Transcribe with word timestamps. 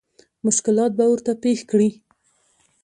مشکلات 0.45 0.91
به 0.97 1.05
ورته 1.09 1.31
پېښ 1.43 1.59
کړي. 1.71 1.89